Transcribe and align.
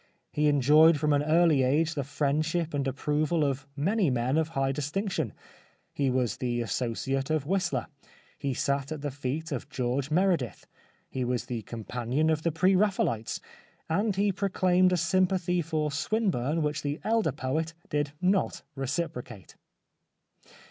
He 0.31 0.47
en 0.47 0.61
joyed 0.61 0.97
from 0.99 1.13
an 1.13 1.21
early 1.21 1.61
age 1.61 1.93
the 1.93 2.03
friendship 2.03 2.73
and 2.73 2.87
ap 2.87 2.95
proval 2.95 3.43
of 3.47 3.67
many 3.75 4.09
men 4.09 4.35
of 4.35 4.47
high 4.57 4.71
distinction. 4.71 5.31
He 5.93 6.09
was 6.09 6.37
the 6.37 6.59
associate 6.59 7.29
of 7.29 7.45
Whistler; 7.45 7.85
he 8.39 8.55
sat 8.55 8.91
at 8.91 9.01
the 9.01 9.11
feet 9.11 9.51
of 9.51 9.69
George 9.69 10.09
Meredith; 10.09 10.65
he 11.07 11.23
was 11.23 11.45
the 11.45 11.61
companion 11.61 12.31
of 12.31 12.41
the 12.41 12.51
Pre 12.51 12.75
Raphaelites; 12.75 13.41
and 13.91 14.15
he 14.15 14.31
proclaimed 14.31 14.91
a 14.91 14.97
sympathy 14.97 15.61
for 15.61 15.91
Swinburne 15.91 16.63
which 16.63 16.81
the 16.81 16.99
elder 17.03 17.31
poet 17.31 17.75
did 17.91 18.11
not 18.19 18.63
reciprocate. 18.73 19.55